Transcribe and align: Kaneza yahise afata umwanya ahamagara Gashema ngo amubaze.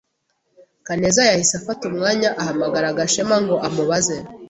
Kaneza 0.87 1.21
yahise 1.29 1.53
afata 1.57 1.83
umwanya 1.91 2.29
ahamagara 2.41 2.97
Gashema 2.97 3.35
ngo 3.43 3.55
amubaze. 3.67 4.15